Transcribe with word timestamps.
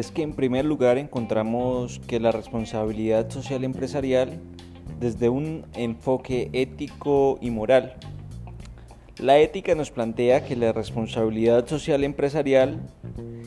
es 0.00 0.10
que 0.10 0.22
en 0.22 0.32
primer 0.32 0.64
lugar 0.64 0.96
encontramos 0.96 2.00
que 2.06 2.20
la 2.20 2.32
responsabilidad 2.32 3.28
social 3.30 3.64
empresarial 3.64 4.40
desde 4.98 5.28
un 5.28 5.66
enfoque 5.74 6.48
ético 6.54 7.38
y 7.42 7.50
moral. 7.50 7.96
La 9.18 9.38
ética 9.38 9.74
nos 9.74 9.90
plantea 9.90 10.46
que 10.46 10.56
la 10.56 10.72
responsabilidad 10.72 11.68
social 11.68 12.02
empresarial 12.02 12.80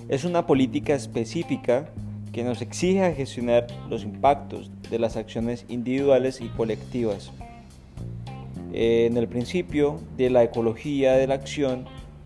es 0.09 0.25
una 0.25 0.45
política 0.45 0.93
específica 0.93 1.89
que 2.31 2.43
nos 2.43 2.61
exige 2.61 3.15
gestionar 3.15 3.65
los 3.89 4.03
impactos 4.03 4.69
de 4.91 4.99
las 4.99 5.17
acciones 5.17 5.65
individuales 5.69 6.39
y 6.39 6.49
colectivas. 6.49 7.31
En 8.73 9.17
el 9.17 9.27
principio 9.27 9.99
de 10.17 10.29
la 10.29 10.43
ecología 10.43 11.13
de 11.13 11.25
la 11.25 11.33
acción, 11.33 11.85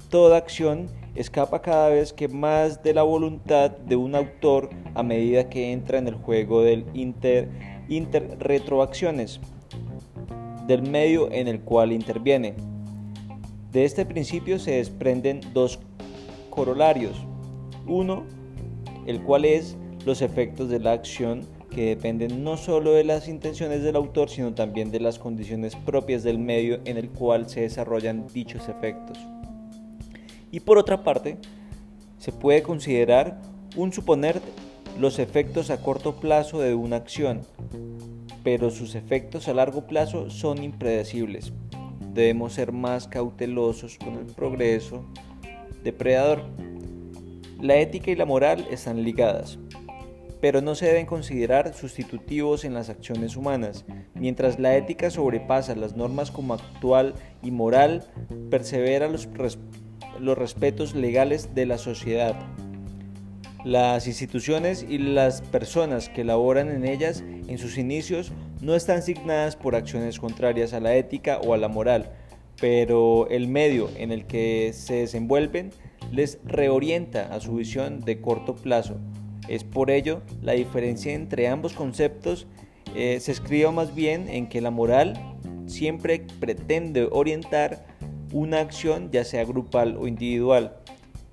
toda 0.10 0.38
acción 0.38 0.90
escapa 1.18 1.62
cada 1.62 1.90
vez 1.90 2.14
que 2.14 2.28
más 2.28 2.84
de 2.84 2.94
la 2.94 3.04
voluntad 3.04 3.72
de 3.72 3.96
un 3.96 4.16
autor 4.16 4.70
a 4.94 5.04
medida 5.04 5.50
que 5.50 5.72
entra 5.72 5.98
en 5.98 6.08
el 6.08 6.16
juego 6.16 6.62
del 6.62 6.86
inter, 6.94 7.50
interretroacciones 7.90 9.40
del 10.68 10.84
medio 10.84 11.32
en 11.32 11.48
el 11.48 11.62
cual 11.62 11.92
interviene. 11.92 12.54
De 13.72 13.86
este 13.86 14.06
principio 14.06 14.60
se 14.60 14.72
desprenden 14.72 15.42
dos 15.54 15.80
corolarios. 16.50 17.26
Uno, 17.88 18.24
el 19.06 19.22
cual 19.24 19.46
es 19.46 19.78
los 20.06 20.22
efectos 20.22 20.70
de 20.70 20.80
la 20.80 20.92
acción 20.92 21.46
que 21.70 21.90
dependen 21.90 22.44
no 22.44 22.58
solo 22.58 22.94
de 22.94 23.04
las 23.04 23.28
intenciones 23.28 23.84
del 23.84 23.96
autor, 23.96 24.30
sino 24.30 24.54
también 24.54 24.92
de 24.92 25.00
las 25.00 25.20
condiciones 25.20 25.76
propias 25.76 26.24
del 26.24 26.40
medio 26.40 26.80
en 26.86 26.98
el 26.98 27.10
cual 27.10 27.50
se 27.50 27.62
desarrollan 27.62 28.28
dichos 28.34 28.68
efectos. 28.68 29.18
Y 30.52 30.62
por 30.62 30.78
otra 30.78 31.04
parte, 31.04 31.38
se 32.18 32.32
puede 32.32 32.64
considerar 32.64 33.42
un 33.76 33.94
suponer 33.94 34.42
los 35.00 35.20
efectos 35.20 35.70
a 35.70 35.82
corto 35.82 36.16
plazo 36.16 36.60
de 36.60 36.74
una 36.74 36.96
acción, 36.96 37.42
pero 38.44 38.72
sus 38.72 38.96
efectos 38.96 39.48
a 39.48 39.54
largo 39.54 39.86
plazo 39.86 40.30
son 40.30 40.64
impredecibles. 40.64 41.54
Debemos 42.14 42.54
ser 42.54 42.72
más 42.72 43.08
cautelosos 43.08 43.98
con 43.98 44.16
el 44.16 44.26
progreso 44.26 45.06
depredador. 45.84 46.42
La 47.62 47.76
ética 47.78 48.10
y 48.10 48.16
la 48.16 48.26
moral 48.26 48.68
están 48.72 49.04
ligadas, 49.04 49.60
pero 50.42 50.62
no 50.62 50.74
se 50.74 50.88
deben 50.88 51.06
considerar 51.06 51.74
sustitutivos 51.76 52.66
en 52.66 52.74
las 52.74 52.90
acciones 52.90 53.36
humanas. 53.36 53.86
Mientras 54.16 54.60
la 54.60 54.76
ética 54.76 55.12
sobrepasa 55.12 55.76
las 55.76 55.96
normas 55.96 56.32
como 56.32 56.56
actual 56.56 57.14
y 57.44 57.52
moral, 57.52 58.08
persevera 58.50 59.08
los 59.08 59.28
los 60.20 60.38
respetos 60.38 60.96
legales 60.96 61.54
de 61.56 61.66
la 61.66 61.78
sociedad. 61.78 62.36
Las 63.64 64.08
instituciones 64.08 64.86
y 64.88 64.98
las 64.98 65.42
personas 65.42 66.10
que 66.10 66.24
laboran 66.24 66.70
en 66.70 66.86
ellas 66.86 67.24
en 67.48 67.58
sus 67.58 67.78
inicios 67.78 68.32
no 68.62 68.76
están 68.76 69.02
signadas 69.02 69.56
por 69.56 69.76
acciones 69.76 70.20
contrarias 70.20 70.74
a 70.74 70.80
la 70.80 70.96
ética 70.96 71.40
o 71.40 71.54
a 71.54 71.58
la 71.58 71.68
moral, 71.68 72.12
pero 72.62 73.28
el 73.30 73.48
medio 73.48 73.90
en 73.98 74.12
el 74.12 74.26
que 74.26 74.72
se 74.74 74.96
desenvuelven 74.96 75.72
les 76.12 76.40
reorienta 76.46 77.34
a 77.34 77.40
su 77.40 77.56
visión 77.56 78.00
de 78.00 78.22
corto 78.22 78.56
plazo. 78.56 78.98
Es 79.48 79.64
por 79.64 79.92
ello 79.92 80.22
la 80.42 80.54
diferencia 80.54 81.14
entre 81.14 81.48
ambos 81.48 81.74
conceptos 81.74 82.48
eh, 82.96 83.20
se 83.20 83.32
escribe 83.32 83.72
más 83.72 83.94
bien 83.94 84.28
en 84.30 84.48
que 84.48 84.62
la 84.62 84.72
moral 84.72 85.14
siempre 85.66 86.26
pretende 86.40 87.08
orientar 87.12 87.86
una 88.32 88.60
acción 88.60 89.12
ya 89.12 89.24
sea 89.24 89.46
grupal 89.46 89.98
o 89.98 90.08
individual. 90.08 90.78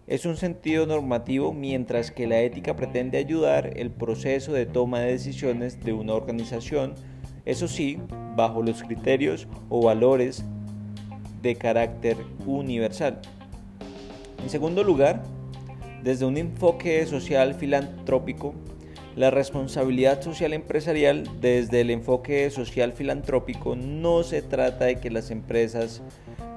Es 0.07 0.27
un 0.27 0.37
sentido 0.37 0.87
normativo 0.87 1.53
mientras 1.53 2.11
que 2.11 2.27
la 2.27 2.41
ética 2.41 2.77
pretende 2.77 3.19
ayudar 3.19 3.73
el 3.77 3.91
proceso 3.91 4.53
de 4.53 4.67
toma 4.67 5.01
de 5.01 5.13
decisiones 5.13 5.83
de 5.83 5.93
una 5.93 6.15
organización, 6.15 6.95
eso 7.47 7.69
sí, 7.69 7.99
bajo 8.37 8.63
los 8.63 8.83
criterios 8.83 9.49
o 9.69 9.83
valores 9.83 10.45
de 11.43 11.57
carácter 11.57 12.17
universal. 12.47 13.21
En 14.43 14.51
segundo 14.51 14.85
lugar, 14.85 15.23
desde 16.03 16.27
un 16.27 16.37
enfoque 16.37 17.07
social 17.07 17.55
filantrópico, 17.55 18.55
la 19.17 19.31
responsabilidad 19.31 20.21
social 20.23 20.53
empresarial 20.53 21.29
desde 21.41 21.83
el 21.83 21.91
enfoque 21.91 22.51
social 22.51 22.93
filantrópico 22.93 23.77
no 23.77 24.23
se 24.23 24.43
trata 24.43 24.87
de 24.87 24.97
que 24.97 25.11
las 25.11 25.31
empresas 25.31 26.03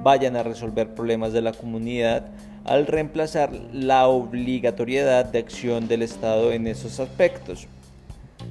vayan 0.03 0.35
a 0.35 0.43
resolver 0.43 0.93
problemas 0.93 1.33
de 1.33 1.41
la 1.41 1.53
comunidad 1.53 2.27
al 2.63 2.85
reemplazar 2.85 3.51
la 3.71 4.07
obligatoriedad 4.07 5.25
de 5.25 5.39
acción 5.39 5.87
del 5.87 6.01
Estado 6.01 6.51
en 6.51 6.67
esos 6.67 6.99
aspectos, 6.99 7.67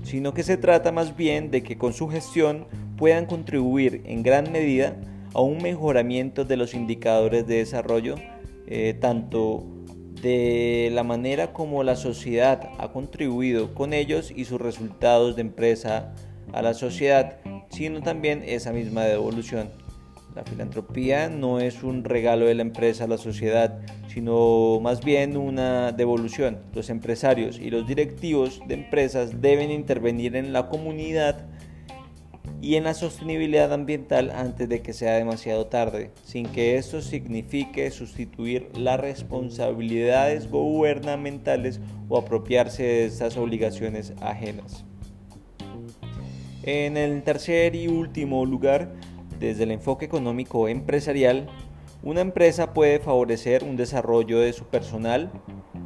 sino 0.03 0.33
que 0.33 0.43
se 0.43 0.57
trata 0.57 0.91
más 0.91 1.17
bien 1.17 1.51
de 1.51 1.63
que 1.63 1.77
con 1.77 1.93
su 1.93 2.09
gestión 2.09 2.67
puedan 2.97 3.27
contribuir 3.27 4.03
en 4.07 4.23
gran 4.23 4.51
medida 4.51 4.97
a 5.35 5.43
un 5.43 5.59
mejoramiento 5.63 6.45
de 6.47 6.57
los 6.57 6.73
indicadores 6.73 7.47
de 7.47 7.59
desarrollo, 7.59 8.15
eh, 8.67 8.95
tanto 8.99 9.65
de 10.23 10.89
la 10.93 11.05
manera 11.05 11.53
como 11.53 11.83
la 11.85 11.95
sociedad 11.95 12.71
ha 12.79 12.93
contribuido 12.93 13.75
con 13.75 13.93
ellos 13.93 14.33
y 14.35 14.47
sus 14.47 14.61
resultados 14.61 15.37
de 15.37 15.43
empresa 15.43 16.15
a 16.53 16.63
la 16.63 16.73
sociedad, 16.73 17.37
sino 17.69 18.01
también 18.01 18.43
esa 18.47 18.73
misma 18.73 19.05
devolución. 19.05 19.69
La 20.37 20.45
filantropía 20.45 21.31
no 21.31 21.61
es 21.61 21.83
un 21.83 22.05
regalo 22.05 22.45
de 22.45 22.55
la 22.55 22.61
empresa 22.61 23.05
a 23.05 23.09
la 23.09 23.17
sociedad, 23.17 23.81
sino 24.07 24.79
más 24.83 25.03
bien 25.03 25.35
una 25.39 25.93
devolución. 25.93 26.59
Los 26.75 26.91
empresarios 26.91 27.59
y 27.59 27.71
los 27.71 27.87
directivos 27.87 28.61
de 28.69 28.75
empresas 28.75 29.41
deben 29.41 29.71
intervenir 29.71 30.37
en 30.37 30.53
la 30.53 30.69
comunidad 30.69 31.47
y 32.61 32.75
en 32.75 32.85
la 32.85 32.93
sostenibilidad 32.93 33.73
ambiental 33.73 34.31
antes 34.31 34.69
de 34.69 34.83
que 34.83 34.93
sea 34.93 35.15
demasiado 35.15 35.69
tarde, 35.69 36.11
sin 36.23 36.47
que 36.49 36.77
esto 36.77 37.01
signifique 37.01 37.91
sustituir 37.91 38.69
las 38.77 39.01
responsabilidades 39.01 40.51
gubernamentales 40.51 41.81
o 42.11 42.19
apropiarse 42.19 42.83
de 42.83 43.07
estas 43.07 43.39
obligaciones 43.39 44.13
ajenas. 44.21 44.85
En 46.63 46.99
el 46.99 47.23
tercer 47.23 47.75
y 47.75 47.89
último 47.89 48.45
lugar, 48.45 48.93
desde 49.39 49.65
el 49.65 49.71
enfoque 49.71 50.05
económico 50.05 50.69
empresarial, 50.69 51.49
una 52.03 52.21
empresa 52.21 52.73
puede 52.73 53.01
favorecer 53.01 53.65
un 53.65 53.77
desarrollo 53.77 54.39
de 54.39 54.53
su 54.53 54.65
personal 54.65 55.31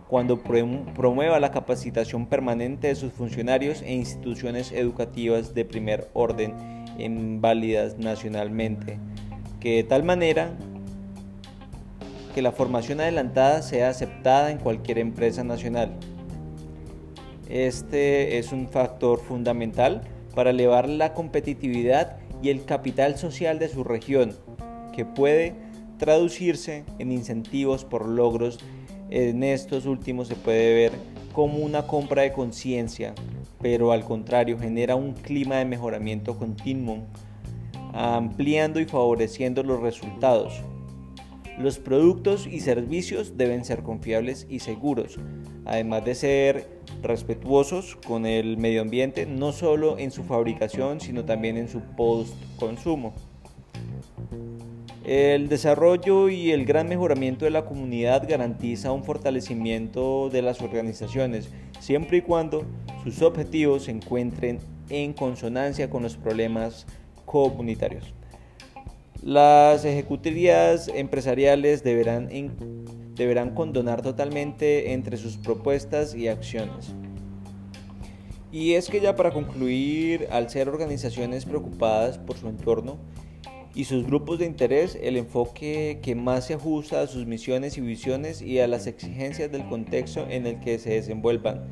cuando 0.09 0.43
promueva 0.43 1.41
la 1.41 1.51
capacitación 1.51 2.27
permanente 2.27 2.89
de 2.89 2.95
sus 2.95 3.13
funcionarios 3.13 3.83
e 3.83 3.95
instituciones 3.95 4.73
educativas 4.73 5.55
de 5.55 5.65
primer 5.65 6.11
orden 6.13 6.55
en 6.99 7.41
válidas 7.41 7.97
nacionalmente, 7.97 8.99
que 9.61 9.77
de 9.77 9.85
tal 9.85 10.03
manera 10.03 10.57
que 12.35 12.43
la 12.43 12.53
formación 12.53 13.01
adelantada 13.01 13.63
sea 13.63 13.89
aceptada 13.89 14.51
en 14.51 14.59
cualquier 14.59 14.99
empresa 14.99 15.45
nacional. 15.45 15.97
Este 17.49 18.39
es 18.39 18.53
un 18.53 18.69
factor 18.69 19.21
fundamental 19.21 20.03
para 20.35 20.51
elevar 20.51 20.89
la 20.89 21.15
competitividad 21.15 22.19
y 22.43 22.51
el 22.51 22.65
capital 22.65 23.17
social 23.17 23.59
de 23.59 23.69
su 23.69 23.85
región, 23.85 24.37
que 24.95 25.05
puede 25.05 25.55
traducirse 25.99 26.85
en 26.99 27.13
incentivos 27.13 27.85
por 27.85 28.09
logros. 28.09 28.59
En 29.11 29.43
estos 29.43 29.87
últimos 29.87 30.29
se 30.29 30.37
puede 30.37 30.75
ver 30.75 30.93
como 31.33 31.59
una 31.59 31.87
compra 31.87 32.23
de 32.23 32.33
conciencia, 32.33 33.15
pero 33.61 33.93
al 33.93 34.05
contrario 34.05 34.59
genera 34.59 34.97
un 34.97 35.13
clima 35.13 35.57
de 35.57 35.65
mejoramiento 35.65 36.39
continuo, 36.39 37.05
ampliando 37.93 38.81
y 38.81 38.87
favoreciendo 38.87 39.63
los 39.63 39.81
resultados. 39.81 40.63
Los 41.61 41.79
productos 41.79 42.47
y 42.47 42.61
servicios 42.61 43.37
deben 43.37 43.67
ser 43.67 43.83
confiables 43.83 44.47
y 44.49 44.61
seguros, 44.61 45.19
además 45.67 46.07
de 46.07 46.15
ser 46.15 46.69
respetuosos 47.03 47.97
con 47.97 48.25
el 48.25 48.57
medio 48.57 48.81
ambiente, 48.81 49.27
no 49.27 49.53
solo 49.53 49.99
en 49.99 50.11
su 50.11 50.25
fabricación, 50.25 51.01
sino 51.01 51.27
también 51.27 51.59
en 51.59 51.69
su 51.69 51.81
post-consumo. 51.99 53.13
El 55.05 55.51
desarrollo 55.51 56.31
y 56.31 56.51
el 56.51 56.65
gran 56.65 56.89
mejoramiento 56.89 57.45
de 57.45 57.51
la 57.51 57.67
comunidad 57.67 58.27
garantiza 58.27 58.93
un 58.93 59.05
fortalecimiento 59.05 60.31
de 60.31 60.41
las 60.41 60.63
organizaciones, 60.63 61.51
siempre 61.79 62.19
y 62.19 62.23
cuando 62.23 62.65
sus 63.05 63.21
objetivos 63.21 63.85
se 63.85 63.91
encuentren 63.91 64.61
en 64.89 65.13
consonancia 65.13 65.91
con 65.91 66.05
los 66.05 66.17
problemas 66.17 66.87
comunitarios. 67.27 68.15
Las 69.23 69.85
ejecutivas 69.85 70.89
empresariales 70.89 71.85
deberán 71.85 72.31
deberán 73.15 73.55
condonar 73.55 74.01
totalmente 74.01 74.93
entre 74.93 75.19
sus 75.19 75.37
propuestas 75.37 76.15
y 76.15 76.29
acciones. 76.29 76.95
Y 78.51 78.73
es 78.73 78.89
que 78.89 79.01
ya 79.01 79.17
para 79.17 79.31
concluir, 79.31 80.27
al 80.31 80.49
ser 80.49 80.71
organizaciones 80.71 81.45
preocupadas 81.45 82.17
por 82.17 82.39
su 82.39 82.49
entorno 82.49 82.97
y 83.75 83.85
sus 83.85 84.07
grupos 84.07 84.39
de 84.39 84.47
interés, 84.47 84.99
el 85.03 85.19
enfoque 85.19 85.99
que 86.03 86.15
más 86.15 86.47
se 86.47 86.55
ajusta 86.55 87.03
a 87.03 87.07
sus 87.07 87.27
misiones 87.27 87.77
y 87.77 87.83
visiones 87.83 88.41
y 88.41 88.59
a 88.59 88.67
las 88.69 88.87
exigencias 88.87 89.53
del 89.53 89.69
contexto 89.69 90.27
en 90.31 90.47
el 90.47 90.61
que 90.61 90.79
se 90.79 90.95
desenvuelvan 90.95 91.67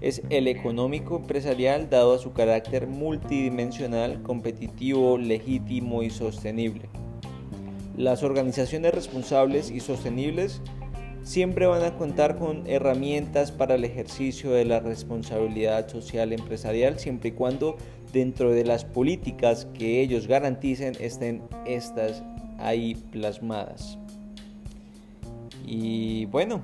es 0.00 0.22
el 0.30 0.48
económico 0.48 1.16
empresarial 1.16 1.90
dado 1.90 2.14
a 2.14 2.18
su 2.18 2.32
carácter 2.32 2.86
multidimensional, 2.86 4.22
competitivo, 4.22 5.18
legítimo 5.18 6.02
y 6.02 6.10
sostenible. 6.10 6.88
Las 7.96 8.22
organizaciones 8.22 8.94
responsables 8.94 9.70
y 9.70 9.80
sostenibles 9.80 10.60
siempre 11.24 11.66
van 11.66 11.82
a 11.82 11.94
contar 11.96 12.38
con 12.38 12.66
herramientas 12.66 13.52
para 13.52 13.74
el 13.74 13.84
ejercicio 13.84 14.52
de 14.52 14.64
la 14.64 14.80
responsabilidad 14.80 15.88
social 15.88 16.32
empresarial 16.32 16.98
siempre 16.98 17.30
y 17.30 17.32
cuando 17.32 17.76
dentro 18.12 18.52
de 18.52 18.64
las 18.64 18.84
políticas 18.84 19.66
que 19.74 20.00
ellos 20.00 20.26
garanticen 20.26 20.94
estén 21.00 21.42
estas 21.66 22.22
ahí 22.58 22.94
plasmadas. 23.10 23.98
Y 25.66 26.24
bueno, 26.26 26.62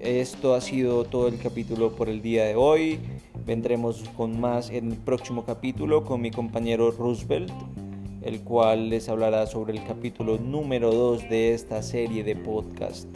esto 0.00 0.54
ha 0.54 0.60
sido 0.60 1.04
todo 1.04 1.28
el 1.28 1.38
capítulo 1.38 1.92
por 1.92 2.08
el 2.08 2.22
día 2.22 2.44
de 2.44 2.54
hoy. 2.54 2.98
Vendremos 3.46 4.02
con 4.16 4.40
más 4.40 4.70
en 4.70 4.92
el 4.92 4.96
próximo 4.96 5.44
capítulo 5.44 6.04
con 6.04 6.20
mi 6.22 6.30
compañero 6.30 6.90
Roosevelt, 6.90 7.52
el 8.22 8.40
cual 8.40 8.88
les 8.88 9.08
hablará 9.08 9.46
sobre 9.46 9.74
el 9.74 9.84
capítulo 9.84 10.38
número 10.38 10.92
2 10.92 11.28
de 11.28 11.54
esta 11.54 11.82
serie 11.82 12.24
de 12.24 12.34
podcast. 12.36 13.08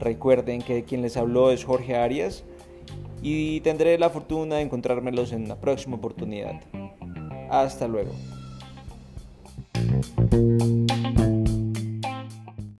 Recuerden 0.00 0.62
que 0.62 0.84
quien 0.84 1.02
les 1.02 1.16
habló 1.16 1.50
es 1.50 1.64
Jorge 1.64 1.96
Arias 1.96 2.44
y 3.22 3.60
tendré 3.60 3.98
la 3.98 4.10
fortuna 4.10 4.56
de 4.56 4.62
encontrármelos 4.62 5.32
en 5.32 5.48
la 5.48 5.60
próxima 5.60 5.96
oportunidad. 5.96 6.60
Hasta 7.50 7.86
luego. 7.86 8.12